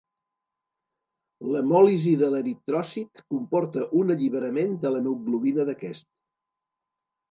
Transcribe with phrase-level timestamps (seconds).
[1.49, 6.13] L'hemòlisi de l'eritròcit comporta un alliberament de l'hemoglobina d'aquest.